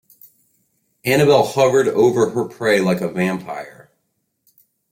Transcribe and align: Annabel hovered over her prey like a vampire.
Annabel 1.05 1.45
hovered 1.45 1.87
over 1.87 2.31
her 2.31 2.45
prey 2.45 2.79
like 2.81 3.01
a 3.01 3.07
vampire. 3.11 3.91